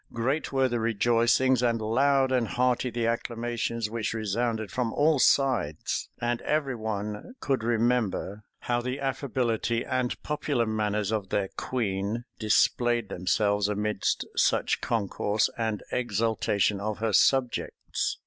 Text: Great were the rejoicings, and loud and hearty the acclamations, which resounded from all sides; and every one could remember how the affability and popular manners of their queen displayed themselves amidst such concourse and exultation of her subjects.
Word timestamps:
Great 0.13 0.51
were 0.51 0.67
the 0.67 0.79
rejoicings, 0.79 1.61
and 1.61 1.79
loud 1.79 2.31
and 2.31 2.47
hearty 2.47 2.89
the 2.89 3.05
acclamations, 3.05 3.87
which 3.87 4.15
resounded 4.15 4.71
from 4.71 4.91
all 4.93 5.19
sides; 5.19 6.09
and 6.19 6.41
every 6.41 6.73
one 6.73 7.35
could 7.39 7.63
remember 7.63 8.43
how 8.61 8.81
the 8.81 8.99
affability 8.99 9.85
and 9.85 10.19
popular 10.23 10.65
manners 10.65 11.11
of 11.11 11.29
their 11.29 11.49
queen 11.55 12.25
displayed 12.39 13.09
themselves 13.09 13.67
amidst 13.69 14.25
such 14.35 14.81
concourse 14.81 15.51
and 15.55 15.83
exultation 15.91 16.79
of 16.79 16.97
her 16.97 17.13
subjects. 17.13 18.17